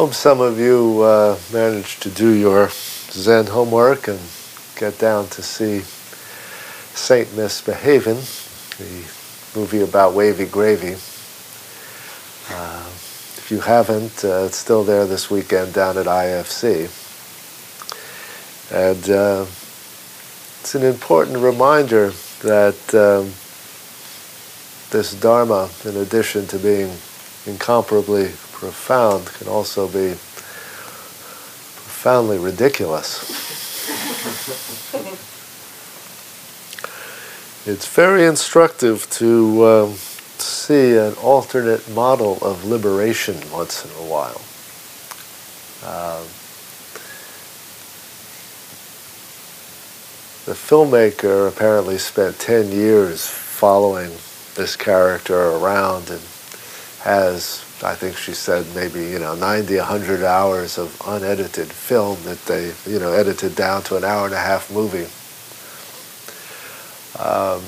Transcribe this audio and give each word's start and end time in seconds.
Hope 0.00 0.14
some 0.14 0.40
of 0.40 0.58
you 0.58 1.02
uh, 1.02 1.38
managed 1.52 2.02
to 2.04 2.08
do 2.08 2.30
your 2.30 2.70
Zen 2.70 3.48
homework 3.48 4.08
and 4.08 4.18
get 4.74 4.98
down 4.98 5.28
to 5.28 5.42
see 5.42 5.80
Saint 6.94 7.36
Misbehaving, 7.36 8.16
the 8.78 9.04
movie 9.54 9.82
about 9.82 10.14
wavy 10.14 10.46
gravy. 10.46 10.94
Uh, 12.48 12.86
if 13.36 13.48
you 13.50 13.60
haven't, 13.60 14.24
uh, 14.24 14.46
it's 14.46 14.56
still 14.56 14.84
there 14.84 15.04
this 15.04 15.30
weekend 15.30 15.74
down 15.74 15.98
at 15.98 16.06
IFC. 16.06 16.88
And 18.72 19.10
uh, 19.10 19.44
it's 20.62 20.74
an 20.74 20.82
important 20.82 21.36
reminder 21.36 22.14
that 22.40 22.94
um, 22.94 23.34
this 24.92 25.12
Dharma, 25.12 25.68
in 25.84 25.98
addition 25.98 26.46
to 26.46 26.58
being 26.58 26.90
incomparably 27.44 28.32
profound, 28.60 29.26
can 29.26 29.48
also 29.48 29.88
be 29.88 30.10
profoundly 31.80 32.38
ridiculous. 32.38 33.24
it's 37.66 37.88
very 37.88 38.26
instructive 38.26 39.08
to 39.10 39.64
um, 39.64 39.94
see 40.38 40.94
an 40.98 41.14
alternate 41.22 41.88
model 41.94 42.36
of 42.42 42.66
liberation 42.66 43.34
once 43.50 43.86
in 43.86 43.90
a 43.92 44.06
while. 44.06 44.42
Um, 45.82 46.26
the 50.44 50.52
filmmaker 50.52 51.48
apparently 51.48 51.96
spent 51.96 52.38
10 52.38 52.70
years 52.72 53.26
following 53.26 54.10
this 54.54 54.76
character 54.76 55.52
around 55.52 56.10
and 56.10 56.20
has 57.00 57.64
I 57.82 57.94
think 57.94 58.16
she 58.16 58.32
said 58.32 58.66
maybe 58.74 59.04
you 59.04 59.18
know 59.18 59.34
90, 59.34 59.76
100 59.76 60.22
hours 60.22 60.76
of 60.76 61.00
unedited 61.06 61.68
film 61.68 62.18
that 62.24 62.38
they 62.44 62.72
you 62.86 62.98
know 62.98 63.12
edited 63.12 63.56
down 63.56 63.82
to 63.84 63.96
an 63.96 64.04
hour 64.04 64.26
and 64.26 64.34
a 64.34 64.38
half 64.38 64.70
movie. 64.70 65.08
Um, 67.18 67.62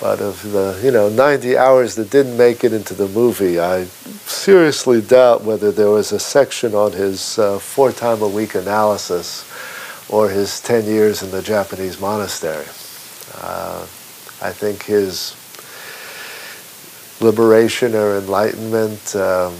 but 0.00 0.20
of 0.20 0.42
the 0.52 0.80
you 0.82 0.90
know 0.92 1.08
90 1.08 1.56
hours 1.56 1.96
that 1.96 2.10
didn't 2.10 2.36
make 2.36 2.62
it 2.62 2.72
into 2.72 2.94
the 2.94 3.08
movie, 3.08 3.58
I 3.58 3.84
seriously 3.84 5.00
doubt 5.02 5.42
whether 5.42 5.72
there 5.72 5.90
was 5.90 6.12
a 6.12 6.20
section 6.20 6.74
on 6.74 6.92
his 6.92 7.38
uh, 7.38 7.58
four 7.58 7.90
time 7.92 8.22
a 8.22 8.28
week 8.28 8.54
analysis 8.54 9.44
or 10.08 10.28
his 10.28 10.60
10 10.60 10.86
years 10.86 11.22
in 11.22 11.30
the 11.30 11.42
Japanese 11.42 12.00
monastery. 12.00 12.66
Uh, 13.34 13.82
I 14.42 14.52
think 14.52 14.84
his 14.84 15.36
liberation 17.20 17.94
or 17.94 18.16
enlightenment 18.16 19.14
um, 19.14 19.54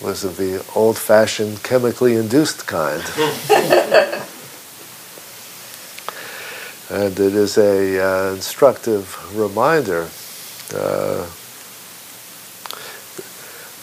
was 0.00 0.24
of 0.24 0.36
the 0.38 0.64
old 0.74 0.96
fashioned 0.96 1.62
chemically 1.62 2.16
induced 2.16 2.66
kind. 2.66 3.02
and 6.90 7.20
it 7.20 7.34
is 7.34 7.58
a 7.58 8.00
uh, 8.00 8.32
instructive 8.32 9.38
reminder 9.38 10.08
uh, 10.74 11.26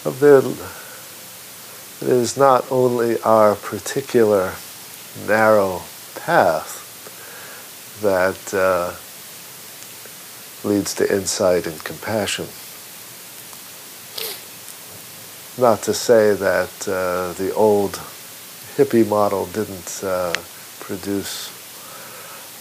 of 0.05 0.19
the 0.19 0.37
it 1.99 2.09
is 2.09 2.37
not 2.37 2.63
only 2.71 3.19
our 3.21 3.55
particular 3.55 4.53
narrow 5.27 5.81
path 6.15 6.83
that 8.01 8.53
uh, 8.53 8.93
leads 10.67 10.93
to 10.93 11.11
insight 11.11 11.65
and 11.65 11.83
compassion 11.83 12.45
not 15.57 15.81
to 15.83 15.93
say 15.93 16.33
that 16.33 16.87
uh, 16.87 17.33
the 17.33 17.53
old 17.55 17.93
hippie 18.75 19.07
model 19.07 19.47
didn't 19.47 20.03
uh, 20.03 20.33
produce 20.79 21.51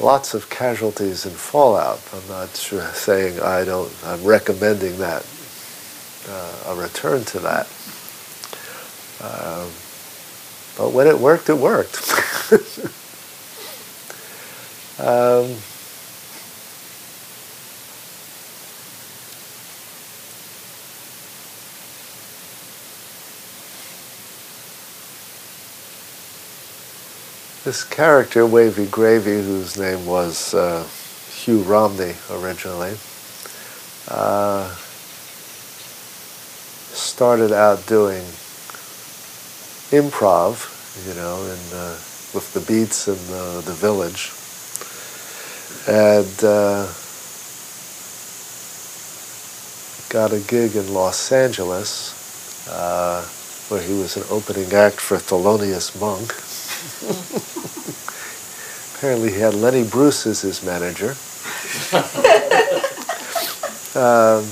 lots 0.01 0.35
of 0.35 0.49
casualties 0.49 1.27
and 1.27 1.35
fallout. 1.35 2.01
I'm 2.15 2.27
not 2.29 2.57
sure 2.57 2.83
saying 2.95 3.41
I 3.41 3.65
don't, 3.65 3.93
I'm 4.05 4.25
recommending 4.25 4.99
that, 4.99 5.27
uh, 6.29 6.65
a 6.69 6.75
return 6.75 7.25
to 7.25 7.39
that. 7.41 7.67
Um, 9.21 9.71
but 10.77 10.93
when 10.93 11.07
it 11.07 11.19
worked, 11.19 11.49
it 11.49 11.57
worked. 11.57 11.97
um, 15.01 15.57
this 27.67 27.83
character, 27.83 28.47
Wavy 28.47 28.87
Gravy, 28.87 29.43
whose 29.43 29.77
name 29.77 30.07
was 30.07 30.55
uh, 30.55 30.87
Hugh 31.33 31.63
Romney 31.63 32.15
originally, 32.31 32.95
uh, 34.07 34.73
started 36.95 37.51
out 37.51 37.85
doing 37.89 38.23
improv, 39.91 40.71
you 41.09 41.15
know, 41.15 41.43
in, 41.43 41.77
uh, 41.77 41.99
with 42.33 42.53
the 42.55 42.61
beats 42.61 43.09
in 43.09 43.17
the, 43.27 43.61
the 43.67 43.73
village. 43.73 44.31
And 45.89 46.45
uh, 46.45 46.87
got 50.09 50.33
a 50.33 50.39
gig 50.47 50.77
in 50.77 50.95
Los 50.95 51.33
Angeles 51.33 52.69
uh, 52.71 53.23
where 53.71 53.83
he 53.83 53.95
was 53.95 54.17
an 54.17 54.23
opening 54.31 54.73
act 54.73 55.01
for 55.01 55.17
Thelonious 55.17 56.01
Monk. 56.01 56.46
Apparently, 58.97 59.33
he 59.33 59.41
had 59.41 59.55
Lenny 59.55 59.85
Bruce 59.85 60.27
as 60.27 60.41
his 60.41 60.63
manager. 60.65 61.15
um, 63.95 64.45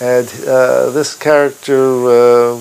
and 0.00 0.28
uh, 0.46 0.90
this 0.90 1.14
character 1.14 2.08
uh, 2.08 2.58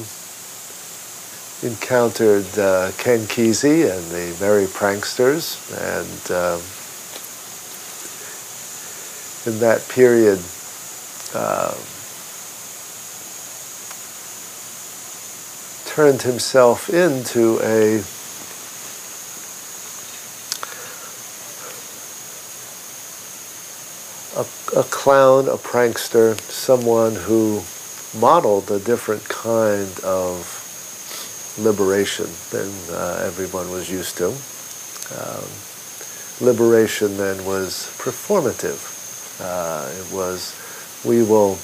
encountered 1.63 2.45
uh, 2.57 2.91
Ken 2.97 3.19
Kesey 3.21 3.89
and 3.89 4.11
the 4.11 4.35
Merry 4.39 4.65
Pranksters, 4.65 5.57
and 5.73 6.31
um, 6.31 6.61
in 9.51 9.59
that 9.59 9.87
period, 9.89 10.39
turned 15.95 16.23
himself 16.23 16.89
into 16.89 17.57
a 17.63 18.03
a, 24.35 24.45
a 24.77 24.83
clown, 24.91 25.47
a 25.47 25.55
prankster, 25.55 26.37
someone 26.51 27.15
who 27.15 27.63
modeled 28.19 28.69
a 28.71 28.79
different 28.79 29.23
kind 29.29 29.97
of 30.03 30.43
liberation 31.61 32.27
than 32.51 32.69
uh, 32.93 33.23
everyone 33.25 33.71
was 33.71 33.89
used 33.89 34.17
to. 34.17 34.27
Um, 35.15 35.47
liberation 36.41 37.15
then 37.15 37.45
was 37.45 37.89
performative. 37.97 38.83
Uh, 39.39 39.87
it 39.97 40.13
was, 40.13 40.53
we 41.05 41.23
will 41.23 41.55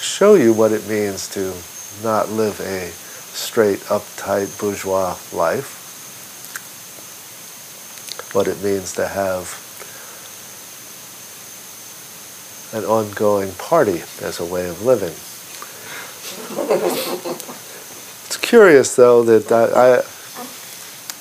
show 0.00 0.36
you 0.36 0.54
what 0.54 0.72
it 0.72 0.88
means 0.88 1.28
to 1.28 1.52
not 2.02 2.30
live 2.30 2.58
a 2.62 2.90
straight, 3.32 3.78
uptight 3.80 4.58
bourgeois 4.60 5.16
life, 5.32 5.80
what 8.34 8.46
it 8.48 8.62
means 8.62 8.92
to 8.94 9.06
have 9.06 9.58
an 12.74 12.84
ongoing 12.84 13.52
party 13.52 14.02
as 14.22 14.40
a 14.40 14.44
way 14.44 14.68
of 14.68 14.82
living. 14.82 15.14
it's 18.26 18.36
curious, 18.38 18.96
though, 18.96 19.22
that 19.22 19.52
I, 19.52 20.02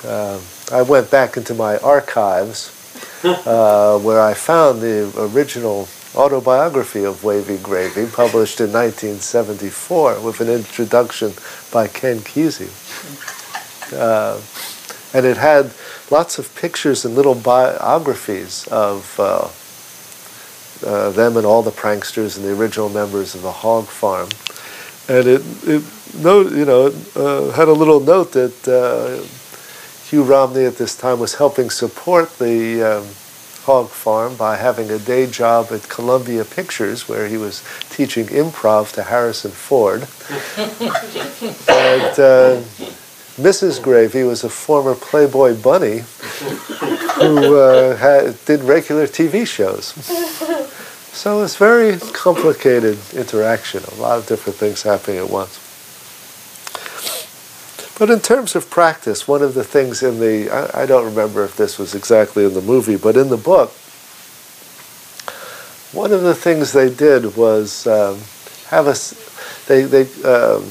I, 0.05 0.07
uh, 0.07 0.39
I 0.71 0.81
went 0.83 1.11
back 1.11 1.37
into 1.37 1.53
my 1.53 1.77
archives 1.79 2.71
uh, 3.23 3.99
where 3.99 4.21
I 4.21 4.33
found 4.33 4.81
the 4.81 5.11
original 5.17 5.87
autobiography 6.15 7.03
of 7.03 7.23
Wavy 7.23 7.57
Gravy, 7.57 8.05
published 8.05 8.59
in 8.59 8.71
1974 8.71 10.21
with 10.21 10.41
an 10.41 10.49
introduction 10.49 11.33
by 11.71 11.87
Ken 11.87 12.17
Kesey. 12.19 12.69
Uh, 13.93 14.39
and 15.13 15.25
it 15.25 15.37
had 15.37 15.71
lots 16.09 16.39
of 16.39 16.53
pictures 16.55 17.05
and 17.05 17.15
little 17.15 17.35
biographies 17.35 18.67
of 18.67 19.19
uh, 19.19 19.49
uh, 20.85 21.09
them 21.11 21.37
and 21.37 21.45
all 21.45 21.61
the 21.61 21.71
pranksters 21.71 22.37
and 22.37 22.45
the 22.45 22.53
original 22.53 22.89
members 22.89 23.35
of 23.35 23.41
the 23.41 23.51
hog 23.51 23.85
farm. 23.85 24.29
And 25.07 25.27
it, 25.27 25.41
it 25.63 25.83
you 26.19 26.65
know, 26.65 26.93
uh, 27.15 27.51
had 27.51 27.67
a 27.67 27.73
little 27.73 27.99
note 27.99 28.31
that 28.33 28.67
uh, 28.67 29.23
Hugh 30.09 30.23
Romney 30.23 30.65
at 30.65 30.77
this 30.77 30.97
time 30.97 31.19
was 31.19 31.35
helping 31.35 31.69
support 31.69 32.37
the 32.37 32.81
um, 32.83 33.07
hog 33.63 33.89
farm 33.89 34.35
by 34.35 34.57
having 34.57 34.89
a 34.89 34.97
day 34.97 35.27
job 35.27 35.67
at 35.71 35.87
Columbia 35.87 36.43
Pictures, 36.43 37.07
where 37.07 37.27
he 37.27 37.37
was 37.37 37.63
teaching 37.89 38.25
improv 38.27 38.91
to 38.93 39.03
Harrison 39.03 39.51
Ford. 39.51 40.01
and 41.69 42.19
uh, 42.19 42.61
Mrs. 43.37 43.81
Gravy 43.81 44.23
was 44.23 44.43
a 44.43 44.49
former 44.49 44.95
Playboy 44.95 45.61
bunny 45.61 46.03
who 47.15 47.57
uh, 47.57 47.95
had, 47.97 48.43
did 48.45 48.61
regular 48.63 49.07
TV 49.07 49.45
shows. 49.45 49.93
So 51.13 51.43
it's 51.43 51.55
very 51.55 51.97
complicated 52.13 52.97
interaction, 53.13 53.83
a 53.83 53.95
lot 53.95 54.17
of 54.17 54.25
different 54.27 54.57
things 54.57 54.81
happening 54.81 55.17
at 55.19 55.29
once. 55.29 55.60
But 58.01 58.09
in 58.09 58.19
terms 58.19 58.55
of 58.55 58.67
practice, 58.67 59.27
one 59.27 59.43
of 59.43 59.53
the 59.53 59.63
things 59.63 60.01
in 60.01 60.19
the, 60.19 60.49
I, 60.49 60.81
I, 60.81 60.85
don't 60.87 61.05
remember 61.05 61.45
if 61.45 61.55
this 61.55 61.77
was 61.77 61.93
exactly 61.93 62.43
in 62.43 62.55
the 62.55 62.61
movie, 62.61 62.97
but 62.97 63.15
in 63.15 63.29
the 63.29 63.37
book, 63.37 63.69
one 65.93 66.11
of 66.11 66.23
the 66.23 66.33
things 66.33 66.73
they 66.73 66.91
did 66.91 67.37
was 67.37 67.85
um, 67.85 68.17
have 68.69 68.87
us, 68.87 69.13
they, 69.67 69.83
they, 69.83 70.01
um, 70.23 70.67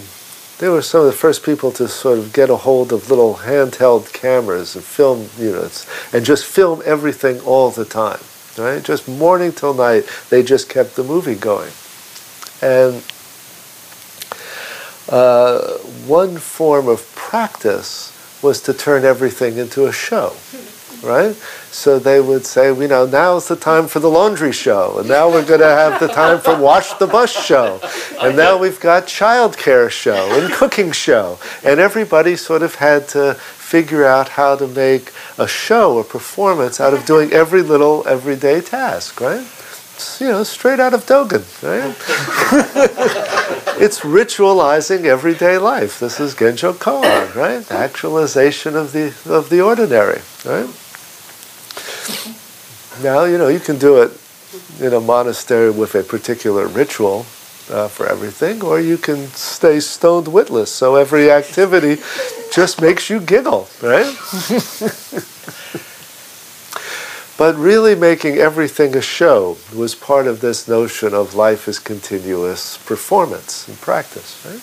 they 0.59 0.69
were 0.69 0.83
some 0.83 1.03
of 1.03 1.07
the 1.07 1.13
first 1.13 1.45
people 1.45 1.71
to 1.71 1.87
sort 1.87 2.19
of 2.19 2.33
get 2.33 2.51
a 2.51 2.57
hold 2.57 2.93
of 2.93 3.09
little 3.09 3.37
handheld 3.37 4.13
cameras 4.13 4.75
and 4.75 4.85
film 4.85 5.29
units 5.39 5.87
and 6.13 6.25
just 6.25 6.45
film 6.45 6.83
everything 6.85 7.39
all 7.43 7.71
the 7.71 7.85
time, 7.85 8.19
right? 8.59 8.83
Just 8.83 9.07
morning 9.07 9.53
till 9.53 9.73
night, 9.73 10.03
they 10.31 10.43
just 10.43 10.69
kept 10.69 10.97
the 10.97 11.05
movie 11.05 11.37
going. 11.37 11.71
And 12.61 13.05
uh, 15.11 15.79
one 16.07 16.37
form 16.39 16.89
of 16.89 17.13
practice 17.15 18.17
was 18.43 18.63
to 18.63 18.73
turn 18.73 19.05
everything 19.05 19.59
into 19.59 19.87
a 19.87 19.93
show, 19.93 20.33
right? 21.03 21.35
So 21.71 21.99
they 21.99 22.21
would 22.21 22.47
say, 22.47 22.69
you 22.69 22.89
know, 22.89 23.07
now's 23.07 23.49
the 23.49 23.57
time 23.57 23.87
for 23.87 24.01
the 24.01 24.09
laundry 24.09 24.53
show, 24.53 24.99
and 24.99 25.09
now 25.09 25.29
we're 25.29 25.45
going 25.45 25.61
to 25.61 25.67
have 25.67 26.01
the 26.01 26.09
time 26.09 26.41
for 26.41 26.59
wash 26.59 26.93
the 26.95 27.07
bus 27.07 27.31
show, 27.31 27.81
and 28.21 28.37
now 28.37 28.57
we've 28.57 28.81
got 28.81 29.07
childcare 29.07 29.91
show 29.91 30.41
and 30.41 30.53
cooking 30.53 30.93
show, 30.93 31.39
and 31.65 31.81
everybody 31.81 32.37
sort 32.37 32.63
of 32.63 32.77
had 32.77 33.09
to 33.09 33.35
figure 33.35 34.05
out 34.05 34.31
how 34.31 34.57
to 34.57 34.67
make 34.67 35.13
a 35.39 35.47
show, 35.47 35.99
a 35.99 36.05
performance 36.05 36.81
out 36.81 36.93
of 36.93 37.05
doing 37.05 37.33
every 37.33 37.63
little 37.63 38.07
everyday 38.07 38.61
task, 38.61 39.21
right? 39.21 39.47
You 40.21 40.29
know, 40.29 40.45
straight 40.45 40.81
out 40.81 40.95
of 40.95 41.07
Dogen, 41.07 41.45
right? 41.63 41.95
it's 43.81 44.01
ritualizing 44.01 45.05
everyday 45.05 45.59
life. 45.59 45.99
This 46.01 46.21
is 46.21 46.35
Genjo 46.35 46.73
Koan, 46.75 47.35
right? 47.35 47.71
Actualization 47.71 48.77
of 48.77 48.93
the 48.93 49.15
of 49.27 49.49
the 49.51 49.61
ordinary, 49.61 50.21
right? 50.45 50.69
Now, 53.03 53.25
you 53.25 53.39
know, 53.39 53.49
you 53.49 53.61
can 53.61 53.79
do 53.79 54.03
it 54.03 54.13
in 54.81 54.93
a 54.93 55.01
monastery 55.01 55.71
with 55.71 55.95
a 55.95 56.03
particular 56.03 56.67
ritual 56.67 57.21
uh, 57.71 57.89
for 57.89 58.07
everything, 58.07 58.63
or 58.63 58.81
you 58.81 58.99
can 58.99 59.27
stay 59.29 59.81
stoned 59.81 60.29
witless. 60.29 60.71
So 60.73 60.97
every 60.97 61.31
activity 61.31 62.03
just 62.53 62.81
makes 62.83 63.09
you 63.09 63.21
giggle, 63.21 63.69
right? 63.83 64.15
But 67.41 67.57
really 67.57 67.95
making 67.95 68.37
everything 68.37 68.95
a 68.95 69.01
show 69.01 69.57
was 69.75 69.95
part 69.95 70.27
of 70.27 70.43
this 70.43 70.69
notion 70.69 71.15
of 71.15 71.35
life 71.35 71.69
as 71.69 71.79
continuous 71.79 72.77
performance 72.77 73.67
and 73.67 73.81
practice, 73.81 74.45
right? 74.45 74.61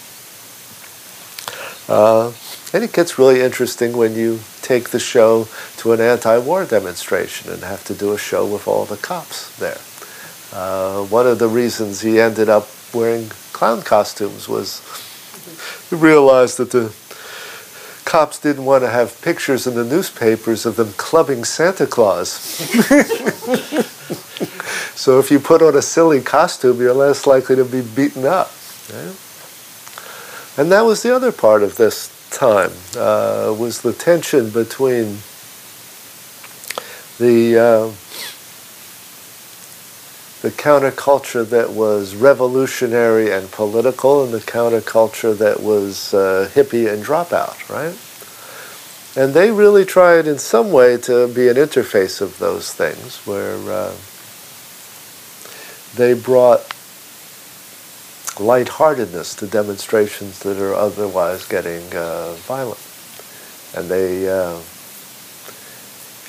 Uh, 1.90 2.32
and 2.74 2.84
it 2.84 2.94
gets 2.94 3.18
really 3.18 3.42
interesting 3.42 3.98
when 3.98 4.14
you 4.14 4.42
take 4.62 4.92
the 4.92 5.00
show 5.00 5.48
to 5.78 5.92
an 5.92 6.00
anti-war 6.00 6.66
demonstration 6.66 7.52
and 7.52 7.64
have 7.64 7.84
to 7.86 7.96
do 7.96 8.14
a 8.14 8.18
show 8.20 8.46
with 8.46 8.68
all 8.68 8.86
the 8.86 8.98
cops 8.98 9.58
there. 9.58 9.82
Uh, 10.54 11.04
one 11.06 11.26
of 11.26 11.40
the 11.40 11.48
reasons 11.48 12.02
he 12.02 12.20
ended 12.20 12.48
up 12.48 12.68
wearing 12.94 13.28
clown 13.54 13.82
costumes 13.82 14.48
was 14.48 14.84
he 15.90 15.96
realized 15.96 16.58
that 16.58 16.70
the 16.70 16.94
cops 18.08 18.40
didn't 18.40 18.64
want 18.64 18.84
to 18.84 18.90
have 18.90 19.22
pictures 19.22 19.68
in 19.68 19.76
the 19.76 19.84
newspapers 19.84 20.66
of 20.66 20.78
them 20.78 20.94
clubbing 20.94 21.44
Santa 21.44 21.86
Claus. 21.86 22.30
so 24.96 25.20
if 25.20 25.30
you 25.30 25.40
put 25.40 25.62
on 25.62 25.76
a 25.76 25.82
silly 25.82 26.22
costume, 26.22 26.80
you're 26.80 26.94
less 26.94 27.28
likely 27.28 27.58
to 27.58 27.66
be 27.66 27.82
beaten 27.82 28.26
up. 28.26 28.50
And 30.58 30.72
that 30.72 30.82
was 30.82 31.04
the 31.04 31.14
other 31.14 31.34
part 31.34 31.62
of 31.62 31.76
this 31.76 32.10
time, 32.32 32.72
uh, 32.98 33.54
was 33.60 33.82
the 33.82 33.92
tension 33.92 34.52
between 34.52 35.18
the 37.20 37.58
uh, 37.60 37.92
the 40.42 40.52
counterculture 40.52 41.48
that 41.50 41.72
was 41.72 42.16
revolutionary 42.16 43.32
and 43.32 43.52
political 43.52 44.24
and 44.24 44.34
the 44.34 44.40
counterculture 44.40 45.36
that 45.38 45.62
was 45.62 46.14
uh, 46.14 46.50
hippie 46.54 46.92
and 46.92 47.04
dropout, 47.04 47.68
right? 47.70 47.98
And 49.18 49.34
they 49.34 49.50
really 49.50 49.84
tried 49.84 50.28
in 50.28 50.38
some 50.38 50.72
way 50.72 50.98
to 50.98 51.28
be 51.34 51.48
an 51.48 51.56
interface 51.56 52.22
of 52.22 52.38
those 52.38 52.72
things 52.72 53.18
where 53.26 53.58
uh, 53.68 53.96
they 55.96 56.14
brought 56.14 56.62
lightheartedness 58.40 59.34
to 59.36 59.48
demonstrations 59.48 60.40
that 60.42 60.62
are 60.62 60.76
otherwise 60.76 61.46
getting 61.48 61.82
uh, 61.96 62.34
violent. 62.46 62.80
And 63.76 63.90
they 63.90 64.30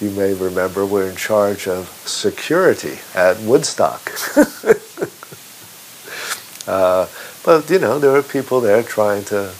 you 0.01 0.11
may 0.11 0.35
remember, 0.35 0.87
were 0.87 1.09
in 1.09 1.17
charge 1.17 1.67
of 1.67 1.89
security 2.07 2.99
at 3.15 3.39
Woodstock. 3.41 4.11
uh, 6.67 7.07
but, 7.45 7.69
you 7.71 7.79
know, 7.79 7.99
there 7.99 8.13
were 8.13 8.23
people 8.23 8.61
there 8.61 8.83
trying 8.83 9.25
to 9.25 9.53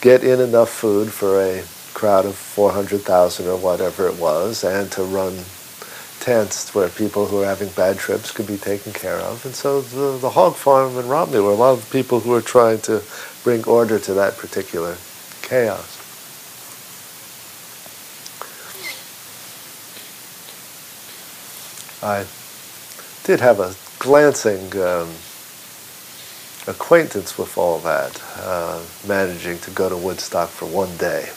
get 0.00 0.24
in 0.24 0.40
enough 0.40 0.70
food 0.70 1.12
for 1.12 1.40
a 1.42 1.62
crowd 1.94 2.24
of 2.24 2.34
400,000 2.34 3.46
or 3.46 3.56
whatever 3.56 4.08
it 4.08 4.18
was, 4.18 4.64
and 4.64 4.90
to 4.92 5.02
run 5.02 5.44
tents 6.20 6.74
where 6.74 6.88
people 6.88 7.26
who 7.26 7.36
were 7.36 7.46
having 7.46 7.68
bad 7.70 7.98
trips 7.98 8.30
could 8.30 8.46
be 8.46 8.56
taken 8.56 8.92
care 8.92 9.16
of. 9.16 9.44
And 9.44 9.54
so 9.54 9.80
the, 9.80 10.18
the 10.18 10.30
hog 10.30 10.54
farm 10.54 10.96
in 10.98 11.08
Romney 11.08 11.40
were 11.40 11.50
a 11.50 11.54
lot 11.54 11.78
of 11.78 11.90
people 11.90 12.20
who 12.20 12.30
were 12.30 12.42
trying 12.42 12.80
to 12.82 13.02
bring 13.42 13.64
order 13.64 13.98
to 13.98 14.14
that 14.14 14.36
particular 14.36 14.96
chaos. 15.42 15.99
I 22.02 22.24
did 23.24 23.40
have 23.40 23.60
a 23.60 23.74
glancing 23.98 24.74
um, 24.80 25.10
acquaintance 26.66 27.36
with 27.36 27.58
all 27.58 27.78
that, 27.80 28.22
uh, 28.38 28.82
managing 29.06 29.58
to 29.58 29.70
go 29.72 29.90
to 29.90 29.96
Woodstock 29.96 30.48
for 30.48 30.64
one 30.64 30.96
day 30.96 31.28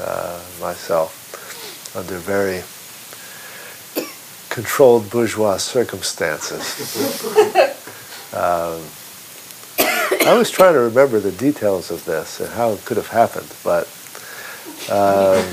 uh, 0.00 0.40
myself 0.60 1.96
under 1.96 2.18
very 2.18 2.62
controlled 4.50 5.10
bourgeois 5.10 5.56
circumstances. 5.56 6.62
um, 8.34 8.80
I 10.28 10.38
was 10.38 10.48
trying 10.48 10.74
to 10.74 10.80
remember 10.80 11.18
the 11.18 11.32
details 11.32 11.90
of 11.90 12.04
this 12.04 12.38
and 12.38 12.50
how 12.50 12.70
it 12.70 12.84
could 12.84 12.98
have 12.98 13.08
happened, 13.08 13.52
but 13.64 13.88
um, 14.88 15.44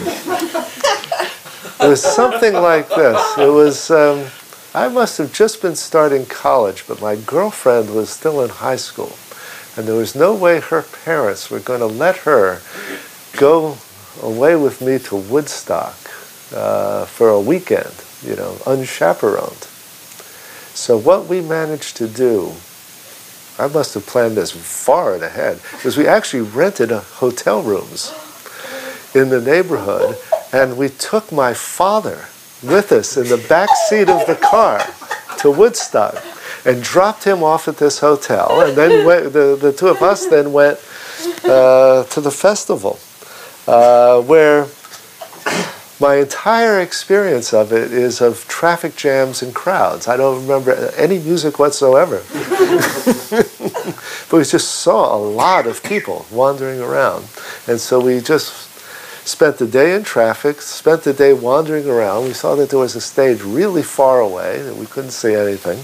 it 1.82 1.90
was 1.90 2.04
something 2.04 2.54
like 2.54 2.90
this. 2.90 3.38
It 3.40 3.50
was. 3.50 3.90
Um, 3.90 4.28
I 4.74 4.88
must 4.88 5.18
have 5.18 5.34
just 5.34 5.62
been 5.62 5.76
starting 5.76 6.26
college, 6.26 6.86
but 6.88 7.02
my 7.02 7.18
girlfriend 7.18 7.94
was 7.94 8.10
still 8.10 8.42
in 8.42 8.50
high 8.50 8.78
school. 8.78 9.12
And 9.76 9.86
there 9.86 9.96
was 9.96 10.16
no 10.16 10.34
way 10.34 10.62
her 10.62 10.82
parents 10.82 11.52
were 11.52 11.60
going 11.60 11.82
to 11.82 11.86
let 11.86 12.18
her 12.18 12.62
go 13.38 13.78
away 14.22 14.56
with 14.56 14.82
me 14.82 14.98
to 15.00 15.16
Woodstock 15.16 15.98
uh, 16.56 17.06
for 17.06 17.30
a 17.30 17.40
weekend, 17.40 17.94
you 18.24 18.38
know, 18.38 18.58
unchaperoned. 18.66 19.68
So 20.74 20.98
what 20.98 21.26
we 21.26 21.42
managed 21.42 21.98
to 21.98 22.08
do, 22.08 22.54
I 23.60 23.68
must 23.68 23.94
have 23.96 24.06
planned 24.06 24.38
this 24.38 24.52
far 24.52 25.16
ahead, 25.16 25.60
was 25.84 25.98
we 25.98 26.08
actually 26.08 26.44
rented 26.44 26.92
hotel 26.92 27.62
rooms 27.62 28.14
in 29.14 29.28
the 29.28 29.42
neighborhood, 29.42 30.18
and 30.54 30.78
we 30.78 30.88
took 30.88 31.30
my 31.30 31.54
father 31.54 32.28
with 32.64 32.92
us 32.92 33.18
in 33.18 33.28
the 33.28 33.44
back 33.50 33.70
seat 33.90 34.10
of 34.10 34.26
the 34.28 34.36
car 34.36 34.82
to 35.40 35.52
Woodstock 35.52 36.24
and 36.66 36.82
dropped 36.84 37.24
him 37.24 37.44
off 37.44 37.68
at 37.68 37.78
this 37.78 38.00
hotel. 38.00 38.62
And 38.62 38.78
then 38.78 39.06
the, 39.06 39.58
the 39.60 39.74
two 39.74 39.88
of 39.88 40.02
us 40.02 40.28
then 40.28 40.54
went 40.54 40.80
uh, 41.44 42.04
to 42.06 42.22
the 42.22 42.32
festival. 42.32 43.00
uh, 43.68 44.22
where 44.22 44.68
my 46.00 46.16
entire 46.16 46.80
experience 46.82 47.54
of 47.54 47.72
it 47.72 47.92
is 47.94 48.22
of 48.22 48.48
traffic 48.48 48.96
jams 48.96 49.44
and 49.44 49.54
crowds. 49.54 50.08
I 50.08 50.18
don't 50.18 50.42
remember 50.42 50.74
any 50.98 51.20
music 51.20 51.60
whatsoever. 51.60 52.24
but 54.30 54.34
we 54.34 54.44
just 54.44 54.72
saw 54.82 55.16
a 55.16 55.20
lot 55.20 55.68
of 55.68 55.84
people 55.84 56.26
wandering 56.32 56.82
around. 56.82 57.26
And 57.68 57.80
so 57.80 58.00
we 58.00 58.20
just 58.20 58.71
spent 59.32 59.58
the 59.58 59.66
day 59.66 59.96
in 59.96 60.04
traffic, 60.04 60.62
spent 60.62 61.04
the 61.04 61.14
day 61.14 61.32
wandering 61.34 61.88
around. 61.90 62.26
We 62.26 62.34
saw 62.34 62.56
that 62.56 62.70
there 62.70 62.80
was 62.80 62.96
a 62.98 63.02
stage 63.02 63.42
really 63.42 63.82
far 63.82 64.20
away, 64.20 64.62
that 64.62 64.76
we 64.76 64.86
couldn't 64.86 65.12
see 65.12 65.34
anything. 65.34 65.80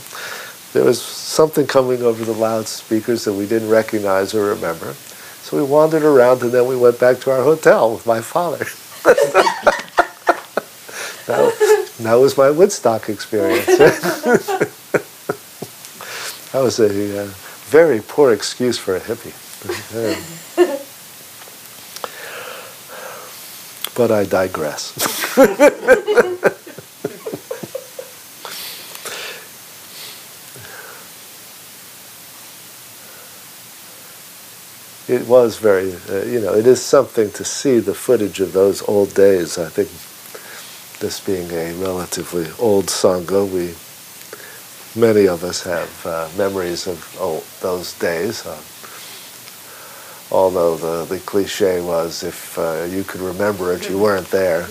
There 0.74 0.84
was 0.84 1.02
something 1.02 1.66
coming 1.66 2.04
over 2.04 2.26
the 2.26 2.34
loudspeakers 2.34 3.24
that 3.24 3.34
we 3.34 3.48
didn't 3.48 3.70
recognize 3.70 4.36
or 4.36 4.44
remember. 4.46 4.94
So 5.44 5.56
we 5.56 5.64
wandered 5.64 6.04
around 6.04 6.42
and 6.42 6.52
then 6.52 6.68
we 6.68 6.76
went 6.76 7.00
back 7.00 7.22
to 7.22 7.32
our 7.32 7.42
hotel 7.42 7.94
with 7.94 8.06
my 8.06 8.20
father. 8.20 8.66
that, 11.26 11.94
that 12.00 12.16
was 12.16 12.38
my 12.38 12.50
Woodstock 12.50 13.08
experience. 13.08 13.66
that 16.52 16.62
was 16.62 16.80
a 16.82 17.24
uh, 17.24 17.28
very 17.68 18.02
poor 18.02 18.34
excuse 18.34 18.78
for 18.78 18.98
a 18.98 19.00
hippie. 19.00 19.34
but 23.98 24.12
I 24.12 24.26
digress. 24.26 24.94
it 35.10 35.28
was 35.28 35.58
very, 35.58 35.96
uh, 36.10 36.26
you 36.26 36.40
know, 36.40 36.54
it 36.54 36.68
is 36.68 36.80
something 36.80 37.32
to 37.32 37.44
see 37.44 37.80
the 37.80 37.96
footage 37.96 38.40
of 38.40 38.54
those 38.54 38.88
old 38.88 39.16
days. 39.16 39.58
I 39.58 39.70
think 39.70 39.90
this 41.00 41.20
being 41.20 41.50
a 41.52 41.74
relatively 41.84 42.46
old 42.60 42.86
sangha, 42.86 43.52
we 43.52 43.74
many 44.96 45.28
of 45.28 45.44
us 45.44 45.64
have 45.64 46.06
uh, 46.06 46.30
memories 46.38 46.86
of 46.86 47.18
oh, 47.20 47.44
those 47.62 47.98
days. 47.98 48.46
Uh, 48.46 48.62
although 50.32 50.76
the, 50.76 51.06
the 51.06 51.20
cliche 51.22 51.82
was 51.82 52.24
if 52.24 52.58
uh, 52.58 52.86
you 52.90 53.04
could 53.04 53.22
remember 53.22 53.74
it, 53.74 53.90
you 53.90 53.98
weren't 53.98 54.30
there. 54.30 54.64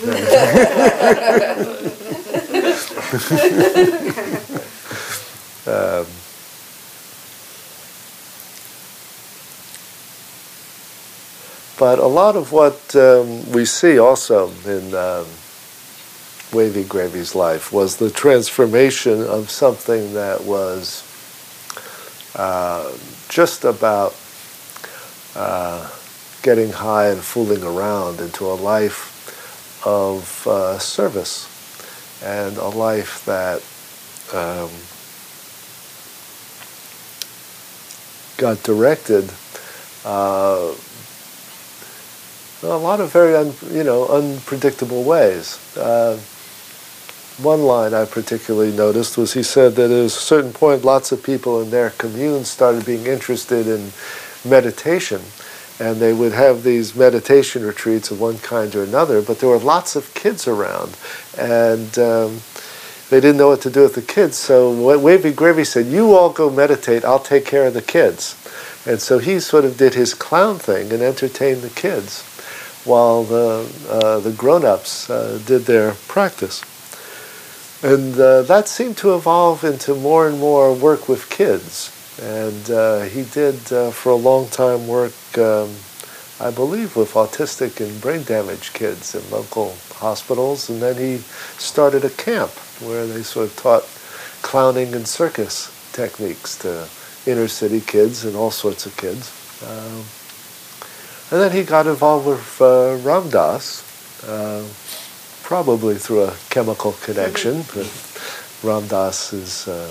um, 5.66 6.06
but 11.78 11.98
a 11.98 12.06
lot 12.06 12.36
of 12.36 12.52
what 12.52 12.94
um, 12.96 13.50
we 13.52 13.64
see 13.64 13.98
also 13.98 14.50
in 14.66 14.94
um, 14.94 15.26
Wavy 16.52 16.84
Gravy's 16.84 17.34
life 17.34 17.72
was 17.72 17.96
the 17.96 18.10
transformation 18.10 19.22
of 19.22 19.50
something 19.50 20.14
that 20.14 20.44
was 20.44 21.02
uh, 22.34 22.92
just 23.28 23.64
about 23.64 24.14
uh, 25.36 25.90
getting 26.42 26.70
high 26.72 27.08
and 27.08 27.20
fooling 27.20 27.62
around 27.62 28.20
into 28.20 28.46
a 28.46 28.54
life 28.54 29.12
of 29.86 30.46
uh, 30.46 30.78
service 30.78 31.52
and 32.24 32.56
a 32.56 32.68
life 32.68 33.24
that 33.26 33.62
um, 34.34 34.70
got 38.38 38.62
directed 38.62 39.30
uh, 40.04 40.74
a 42.62 42.76
lot 42.76 43.00
of 43.00 43.12
very 43.12 43.36
un, 43.36 43.52
you 43.70 43.84
know 43.84 44.06
unpredictable 44.08 45.04
ways. 45.04 45.58
Uh, 45.76 46.18
one 47.38 47.62
line 47.62 47.92
I 47.92 48.06
particularly 48.06 48.72
noticed 48.72 49.18
was 49.18 49.34
he 49.34 49.42
said 49.42 49.74
that 49.76 49.90
at 49.90 49.90
a 49.90 50.08
certain 50.08 50.52
point, 50.52 50.84
lots 50.84 51.12
of 51.12 51.22
people 51.22 51.60
in 51.60 51.70
their 51.70 51.90
commune 51.90 52.44
started 52.44 52.86
being 52.86 53.06
interested 53.06 53.66
in 53.66 53.92
meditation. 54.46 55.20
And 55.78 55.96
they 56.00 56.14
would 56.14 56.32
have 56.32 56.62
these 56.62 56.96
meditation 56.96 57.62
retreats 57.64 58.10
of 58.10 58.20
one 58.20 58.38
kind 58.38 58.74
or 58.74 58.82
another, 58.82 59.20
but 59.20 59.40
there 59.40 59.50
were 59.50 59.58
lots 59.58 59.94
of 59.94 60.14
kids 60.14 60.48
around. 60.48 60.96
And 61.36 61.98
um, 61.98 62.40
they 63.10 63.20
didn't 63.20 63.36
know 63.36 63.48
what 63.48 63.60
to 63.62 63.70
do 63.70 63.82
with 63.82 63.94
the 63.94 64.02
kids. 64.02 64.36
So 64.36 64.98
Wavy 64.98 65.32
Gravy 65.32 65.64
said, 65.64 65.86
You 65.86 66.14
all 66.14 66.30
go 66.30 66.50
meditate, 66.50 67.04
I'll 67.04 67.18
take 67.18 67.44
care 67.44 67.66
of 67.66 67.74
the 67.74 67.82
kids. 67.82 68.34
And 68.86 69.00
so 69.00 69.18
he 69.18 69.38
sort 69.40 69.64
of 69.64 69.76
did 69.76 69.94
his 69.94 70.14
clown 70.14 70.58
thing 70.58 70.92
and 70.92 71.02
entertained 71.02 71.62
the 71.62 71.70
kids 71.70 72.22
while 72.84 73.24
the, 73.24 73.68
uh, 73.90 74.20
the 74.20 74.32
grown 74.32 74.64
ups 74.64 75.10
uh, 75.10 75.40
did 75.44 75.62
their 75.62 75.92
practice. 76.08 76.62
And 77.82 78.18
uh, 78.18 78.42
that 78.42 78.68
seemed 78.68 78.96
to 78.98 79.14
evolve 79.14 79.62
into 79.64 79.94
more 79.94 80.28
and 80.28 80.38
more 80.38 80.72
work 80.74 81.08
with 81.08 81.28
kids. 81.28 81.92
And 82.20 82.70
uh, 82.70 83.02
he 83.02 83.24
did, 83.24 83.72
uh, 83.72 83.90
for 83.90 84.10
a 84.10 84.16
long 84.16 84.48
time, 84.48 84.88
work, 84.88 85.12
um, 85.36 85.70
I 86.40 86.50
believe, 86.50 86.96
with 86.96 87.12
autistic 87.12 87.80
and 87.80 88.00
brain 88.00 88.22
damaged 88.22 88.72
kids 88.72 89.14
in 89.14 89.30
local 89.30 89.74
hospitals. 89.92 90.70
And 90.70 90.80
then 90.80 90.96
he 90.96 91.18
started 91.58 92.04
a 92.04 92.10
camp 92.10 92.50
where 92.80 93.06
they 93.06 93.22
sort 93.22 93.48
of 93.48 93.56
taught 93.56 93.82
clowning 94.42 94.94
and 94.94 95.06
circus 95.06 95.70
techniques 95.92 96.56
to 96.58 96.88
inner 97.26 97.48
city 97.48 97.80
kids 97.80 98.24
and 98.24 98.36
all 98.36 98.50
sorts 98.50 98.86
of 98.86 98.96
kids. 98.96 99.32
Um, 99.62 100.04
and 101.30 101.40
then 101.40 101.52
he 101.52 101.64
got 101.64 101.86
involved 101.86 102.26
with 102.26 102.60
uh, 102.62 102.94
uh, 104.26 104.64
probably 105.42 105.96
through 105.96 106.22
a 106.24 106.34
chemical 106.50 106.92
connection. 107.02 107.64
Ram 108.62 108.86
Dass 108.86 109.32
is, 109.32 109.68
uh, 109.68 109.90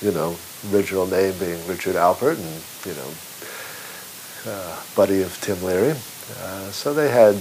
you 0.00 0.12
know, 0.12 0.36
original 0.72 1.06
name 1.06 1.34
being 1.38 1.66
Richard 1.66 1.96
Alpert, 1.96 2.36
and 2.36 2.62
you 2.86 2.94
know, 3.00 4.52
uh, 4.52 4.82
buddy 4.94 5.22
of 5.22 5.38
Tim 5.40 5.62
Leary. 5.62 5.94
Uh, 6.40 6.70
so 6.70 6.92
they 6.92 7.10
had 7.10 7.34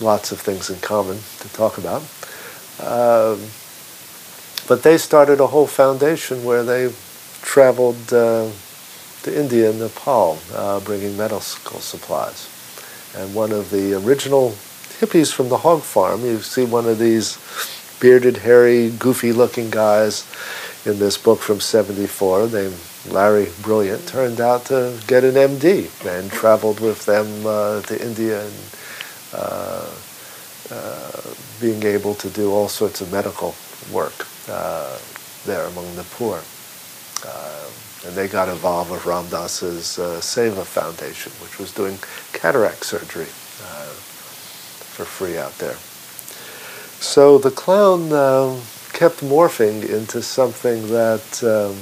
lots 0.00 0.32
of 0.32 0.40
things 0.40 0.70
in 0.70 0.80
common 0.80 1.18
to 1.40 1.48
talk 1.52 1.78
about. 1.78 2.02
Um, 2.80 3.40
but 4.68 4.82
they 4.82 4.98
started 4.98 5.40
a 5.40 5.46
whole 5.48 5.66
foundation 5.66 6.44
where 6.44 6.62
they 6.62 6.92
traveled 7.42 8.12
uh, 8.12 8.50
to 9.22 9.38
India 9.38 9.70
and 9.70 9.80
Nepal, 9.80 10.38
uh, 10.54 10.80
bringing 10.80 11.16
medical 11.16 11.80
supplies. 11.80 12.48
And 13.16 13.34
one 13.34 13.52
of 13.52 13.70
the 13.70 13.94
original 13.94 14.50
hippies 15.00 15.32
from 15.32 15.48
the 15.48 15.58
hog 15.58 15.82
farm, 15.82 16.24
you 16.24 16.38
see 16.40 16.64
one 16.64 16.86
of 16.86 16.98
these 16.98 17.38
bearded, 18.00 18.38
hairy, 18.38 18.90
goofy-looking 18.90 19.70
guys 19.70 20.24
in 20.86 20.98
this 20.98 21.18
book 21.18 21.40
from 21.40 21.60
74 21.60 22.48
named 22.48 22.76
Larry 23.08 23.48
Brilliant 23.62 24.06
turned 24.06 24.40
out 24.40 24.66
to 24.66 24.98
get 25.06 25.24
an 25.24 25.34
MD 25.34 25.90
and 26.06 26.30
traveled 26.30 26.80
with 26.80 27.04
them 27.04 27.46
uh, 27.46 27.82
to 27.82 28.02
India 28.02 28.44
and 28.44 28.54
uh, 29.34 29.90
uh, 30.70 31.20
being 31.60 31.82
able 31.82 32.14
to 32.14 32.30
do 32.30 32.52
all 32.52 32.68
sorts 32.68 33.00
of 33.00 33.12
medical 33.12 33.54
work 33.92 34.26
uh, 34.48 34.98
there 35.44 35.66
among 35.66 35.94
the 35.96 36.04
poor. 36.04 36.40
Uh, 37.26 37.68
and 38.06 38.14
they 38.14 38.26
got 38.26 38.48
involved 38.48 38.90
with 38.90 39.04
Ram 39.04 39.28
Dass's 39.28 39.98
uh, 39.98 40.18
Seva 40.20 40.64
Foundation, 40.64 41.32
which 41.42 41.58
was 41.58 41.74
doing 41.74 41.98
cataract 42.32 42.86
surgery 42.86 43.28
for 44.96 45.04
free 45.04 45.38
out 45.38 45.56
there. 45.58 45.76
So 47.00 47.38
the 47.38 47.50
clown 47.50 48.10
kept 49.00 49.22
morphing 49.22 49.82
into 49.88 50.20
something 50.20 50.86
that 50.88 51.42
um, 51.42 51.74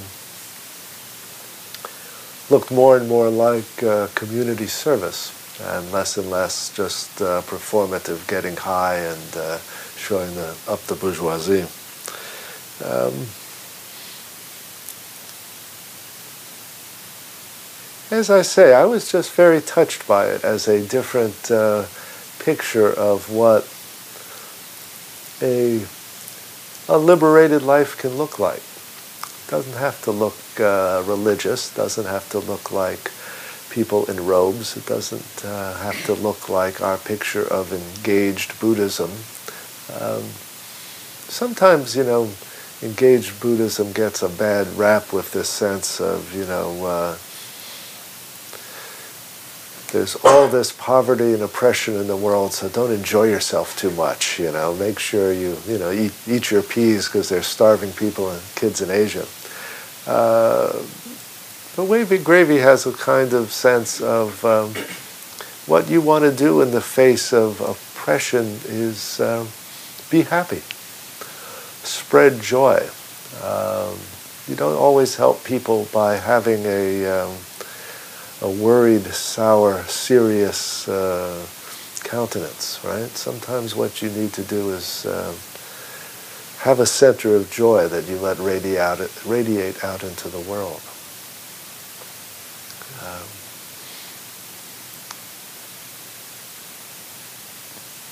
looked 2.49 2.71
more 2.71 2.95
and 2.95 3.09
more 3.09 3.29
like 3.29 3.83
uh, 3.83 4.07
community 4.15 4.67
service 4.67 5.35
and 5.59 5.91
less 5.91 6.15
and 6.15 6.29
less 6.29 6.73
just 6.73 7.21
uh, 7.21 7.41
performative, 7.41 8.25
getting 8.29 8.55
high 8.55 8.95
and 8.99 9.35
uh, 9.35 9.57
showing 9.97 10.33
the, 10.35 10.55
up 10.69 10.79
the 10.83 10.95
bourgeoisie. 10.95 11.67
Um, 12.85 13.13
as 18.17 18.29
I 18.29 18.43
say, 18.43 18.73
I 18.73 18.85
was 18.85 19.11
just 19.11 19.33
very 19.33 19.59
touched 19.59 20.07
by 20.07 20.27
it 20.27 20.45
as 20.45 20.69
a 20.69 20.87
different 20.87 21.51
uh, 21.51 21.85
picture 22.41 22.93
of 22.93 23.29
what 23.29 23.63
a 25.45 25.85
a 26.89 26.97
liberated 26.97 27.61
life 27.61 27.95
can 27.97 28.17
look 28.17 28.39
like. 28.39 28.57
It 28.57 29.51
doesn't 29.51 29.77
have 29.77 30.01
to 30.03 30.11
look 30.11 30.35
uh, 30.59 31.03
religious, 31.05 31.73
doesn't 31.73 32.07
have 32.07 32.27
to 32.31 32.39
look 32.39 32.71
like 32.71 33.11
people 33.69 34.09
in 34.09 34.25
robes, 34.25 34.75
it 34.75 34.87
doesn't 34.87 35.45
uh, 35.45 35.77
have 35.77 36.03
to 36.05 36.13
look 36.15 36.49
like 36.49 36.81
our 36.81 36.97
picture 36.97 37.45
of 37.53 37.71
engaged 37.71 38.59
Buddhism. 38.59 39.11
Um, 40.01 40.23
sometimes, 41.29 41.95
you 41.95 42.03
know, 42.03 42.31
engaged 42.81 43.39
Buddhism 43.39 43.91
gets 43.91 44.23
a 44.23 44.29
bad 44.29 44.65
rap 44.75 45.13
with 45.13 45.31
this 45.31 45.49
sense 45.49 46.01
of, 46.01 46.33
you 46.35 46.45
know, 46.45 46.85
uh, 46.85 47.17
there's 49.91 50.15
all 50.23 50.47
this 50.47 50.71
poverty 50.71 51.33
and 51.33 51.41
oppression 51.41 51.95
in 51.95 52.07
the 52.07 52.15
world, 52.15 52.53
so 52.53 52.69
don't 52.69 52.91
enjoy 52.91 53.23
yourself 53.23 53.77
too 53.77 53.91
much. 53.91 54.39
You 54.39 54.51
know, 54.51 54.75
make 54.75 54.99
sure 54.99 55.33
you 55.33 55.57
you 55.67 55.77
know 55.77 55.91
eat 55.91 56.13
eat 56.27 56.51
your 56.51 56.63
peas 56.63 57.07
because 57.07 57.29
there's 57.29 57.47
starving 57.47 57.91
people 57.93 58.29
and 58.29 58.41
kids 58.55 58.81
in 58.81 58.91
Asia. 58.91 59.25
Uh, 60.07 60.73
but 61.75 61.85
Wavy 61.85 62.17
Gravy 62.17 62.57
has 62.57 62.85
a 62.85 62.93
kind 62.93 63.33
of 63.33 63.51
sense 63.51 64.01
of 64.01 64.43
um, 64.45 64.73
what 65.65 65.89
you 65.89 66.01
want 66.01 66.25
to 66.25 66.35
do 66.35 66.61
in 66.61 66.71
the 66.71 66.81
face 66.81 67.31
of 67.31 67.61
oppression 67.61 68.45
is 68.65 69.19
um, 69.19 69.47
be 70.09 70.23
happy, 70.23 70.61
spread 71.85 72.41
joy. 72.41 72.87
Um, 73.43 73.97
you 74.47 74.55
don't 74.55 74.77
always 74.77 75.15
help 75.15 75.43
people 75.43 75.87
by 75.93 76.15
having 76.15 76.65
a 76.65 77.05
um, 77.05 77.35
a 78.41 78.49
worried, 78.49 79.05
sour, 79.05 79.83
serious 79.83 80.87
uh, 80.87 81.45
countenance, 82.03 82.79
right? 82.85 83.09
Sometimes 83.09 83.75
what 83.75 84.01
you 84.01 84.09
need 84.11 84.31
to 84.33 84.43
do 84.43 84.69
is 84.69 85.05
uh, 85.05 85.33
have 86.59 86.79
a 86.79 86.85
center 86.85 87.35
of 87.35 87.51
joy 87.51 87.87
that 87.89 88.07
you 88.07 88.17
let 88.17 88.39
radiate 88.39 88.79
out, 88.79 89.25
radiate 89.25 89.83
out 89.83 90.03
into 90.03 90.29
the 90.29 90.39
world. 90.39 90.81
Um, 93.03 93.27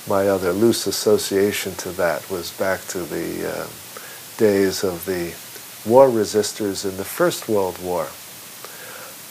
my 0.08 0.28
other 0.28 0.52
loose 0.52 0.86
association 0.86 1.74
to 1.76 1.90
that 1.92 2.28
was 2.30 2.52
back 2.58 2.80
to 2.88 2.98
the 3.00 3.48
uh, 3.48 3.66
days 4.36 4.84
of 4.84 5.04
the 5.06 5.34
war 5.88 6.08
resistors 6.08 6.88
in 6.88 6.96
the 6.98 7.04
First 7.04 7.48
World 7.48 7.82
War 7.82 8.08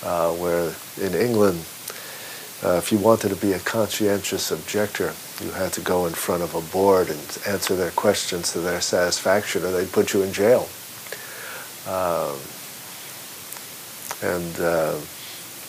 uh, 0.03 0.31
where 0.33 0.73
in 1.01 1.13
England, 1.13 1.59
uh, 2.63 2.77
if 2.77 2.91
you 2.91 2.97
wanted 2.97 3.29
to 3.29 3.35
be 3.35 3.53
a 3.53 3.59
conscientious 3.59 4.51
objector, 4.51 5.13
you 5.43 5.51
had 5.51 5.71
to 5.73 5.81
go 5.81 6.07
in 6.07 6.13
front 6.13 6.41
of 6.41 6.55
a 6.55 6.61
board 6.71 7.09
and 7.09 7.37
answer 7.47 7.75
their 7.75 7.91
questions 7.91 8.51
to 8.53 8.59
their 8.59 8.81
satisfaction, 8.81 9.63
or 9.63 9.71
they'd 9.71 9.91
put 9.91 10.13
you 10.13 10.23
in 10.23 10.33
jail. 10.33 10.67
Um, 11.87 12.35
and 14.21 14.59
uh, 14.59 14.93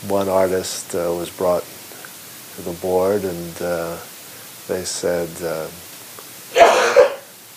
one 0.09 0.29
artist 0.29 0.95
uh, 0.95 1.13
was 1.17 1.31
brought 1.31 1.65
to 2.57 2.63
the 2.63 2.73
board, 2.81 3.25
and 3.25 3.63
uh, 3.63 3.97
they 4.67 4.85
said, 4.85 5.29
uh, 5.43 5.69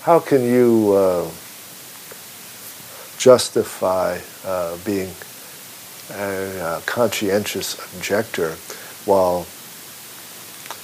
"How 0.01 0.20
can 0.20 0.44
you 0.44 1.32
justify 3.18 4.20
being?" 4.84 5.12
A, 6.15 6.77
a 6.77 6.82
conscientious 6.86 7.75
objector 7.96 8.51
while 9.06 9.46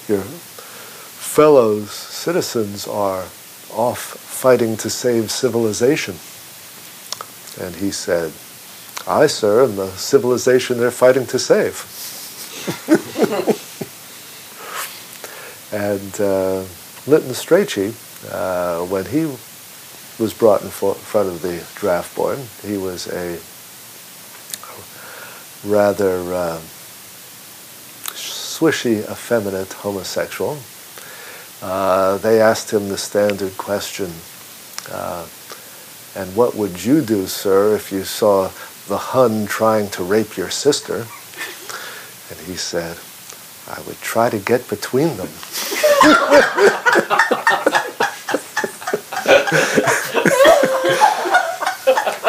your 0.08 0.22
fellow 0.22 1.82
citizens 1.86 2.88
are 2.88 3.26
off 3.72 4.00
fighting 4.00 4.78
to 4.78 4.90
save 4.90 5.32
civilization. 5.32 6.16
And 7.60 7.76
he 7.76 7.92
said, 7.92 8.32
I, 9.08 9.28
sir, 9.28 9.64
am 9.64 9.76
the 9.76 9.90
civilization 9.92 10.78
they're 10.78 10.92
fighting 10.92 11.26
to 11.28 11.40
save. 11.40 11.86
and 15.72 16.22
uh, 16.22 16.64
Lytton 17.08 17.32
Strachey, 17.32 17.94
uh, 18.32 18.86
when 18.86 19.06
he 19.06 19.26
was 20.22 20.34
brought 20.34 20.62
in 20.62 20.70
front 20.70 21.30
of 21.30 21.42
the 21.42 21.64
draft 21.76 22.16
board, 22.16 22.40
he 22.64 22.78
was 22.78 23.08
a 23.08 23.40
rather 25.68 26.18
uh, 26.34 26.60
swishy, 28.58 29.00
effeminate 29.12 29.72
homosexual. 29.74 30.58
Uh, 31.62 32.18
they 32.20 32.42
asked 32.42 32.72
him 32.72 32.90
the 32.90 32.98
standard 32.98 33.56
question, 33.58 34.12
uh, 34.92 35.28
and 36.16 36.36
what 36.36 36.56
would 36.56 36.84
you 36.84 37.02
do, 37.02 37.28
sir, 37.28 37.76
if 37.76 37.92
you 37.92 38.04
saw 38.04 38.50
the 38.88 38.98
Hun 38.98 39.46
trying 39.46 39.90
to 39.92 40.04
rape 40.04 40.38
your 40.38 40.50
sister? 40.50 41.06
And 42.30 42.40
he 42.46 42.56
said, 42.56 42.98
I 43.68 43.82
would 43.88 44.00
try 44.02 44.30
to 44.30 44.40
get 44.40 44.68
between 44.70 45.16
them. 45.18 45.30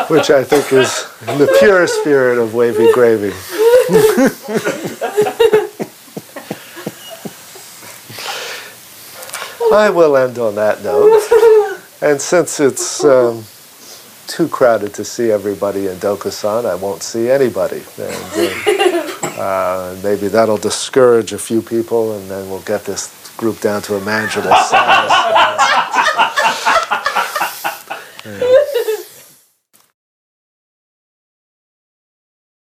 which 0.08 0.30
I 0.30 0.42
think 0.42 0.72
is 0.72 1.04
the 1.38 1.54
pure 1.60 1.86
spirit 1.86 2.38
of 2.38 2.54
wavy 2.54 2.92
gravy. 2.92 3.32
I 9.70 9.90
will 9.90 10.16
end 10.16 10.38
on 10.38 10.54
that 10.54 10.82
note. 10.82 11.22
And 12.00 12.20
since 12.20 12.58
it's 12.58 13.04
um, 13.04 13.44
too 14.26 14.48
crowded 14.48 14.94
to 14.94 15.04
see 15.04 15.30
everybody 15.30 15.88
in 15.88 15.96
Dokusan, 15.96 16.64
I 16.64 16.74
won't 16.74 17.02
see 17.02 17.28
anybody. 17.30 17.82
And 17.98 18.32
uh, 18.36 19.40
uh, 19.40 19.96
maybe 20.02 20.28
that'll 20.28 20.56
discourage 20.56 21.32
a 21.32 21.38
few 21.38 21.60
people, 21.60 22.16
and 22.18 22.30
then 22.30 22.48
we'll 22.48 22.62
get 22.62 22.84
this 22.84 23.34
group 23.36 23.60
down 23.60 23.82
to 23.82 23.96
a 23.96 24.04
manageable 24.04 24.54
size. 24.54 25.10